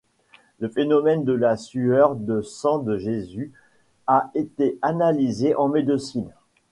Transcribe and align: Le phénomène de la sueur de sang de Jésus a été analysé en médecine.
Le 0.57 0.67
phénomène 0.67 1.25
de 1.25 1.33
la 1.33 1.55
sueur 1.57 2.15
de 2.15 2.41
sang 2.41 2.79
de 2.79 2.97
Jésus 2.97 3.51
a 4.07 4.31
été 4.33 4.79
analysé 4.81 5.53
en 5.53 5.67
médecine. 5.67 6.33